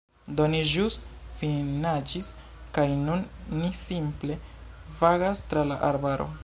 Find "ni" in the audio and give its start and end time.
0.53-0.61, 3.61-3.71